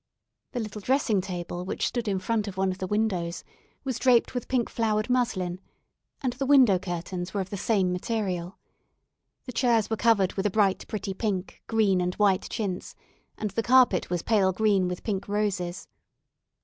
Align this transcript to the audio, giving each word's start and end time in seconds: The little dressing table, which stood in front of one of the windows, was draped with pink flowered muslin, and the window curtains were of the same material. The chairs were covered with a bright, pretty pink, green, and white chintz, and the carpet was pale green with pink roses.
The 0.53 0.59
little 0.59 0.81
dressing 0.81 1.21
table, 1.21 1.63
which 1.63 1.85
stood 1.85 2.07
in 2.07 2.17
front 2.17 2.47
of 2.47 2.57
one 2.57 2.71
of 2.71 2.79
the 2.79 2.87
windows, 2.87 3.43
was 3.83 3.99
draped 3.99 4.33
with 4.33 4.47
pink 4.47 4.67
flowered 4.67 5.11
muslin, 5.11 5.59
and 6.21 6.33
the 6.33 6.45
window 6.47 6.79
curtains 6.79 7.35
were 7.35 7.41
of 7.41 7.51
the 7.51 7.55
same 7.55 7.93
material. 7.93 8.57
The 9.45 9.51
chairs 9.51 9.91
were 9.91 9.97
covered 9.97 10.33
with 10.33 10.47
a 10.47 10.49
bright, 10.49 10.87
pretty 10.87 11.13
pink, 11.13 11.61
green, 11.67 12.01
and 12.01 12.15
white 12.15 12.49
chintz, 12.49 12.95
and 13.37 13.51
the 13.51 13.61
carpet 13.61 14.09
was 14.09 14.23
pale 14.23 14.51
green 14.51 14.87
with 14.87 15.03
pink 15.03 15.27
roses. 15.27 15.87